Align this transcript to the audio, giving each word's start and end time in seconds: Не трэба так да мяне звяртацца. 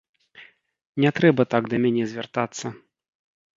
Не 1.03 1.11
трэба 1.19 1.45
так 1.55 1.63
да 1.75 1.83
мяне 1.85 2.03
звяртацца. 2.17 2.75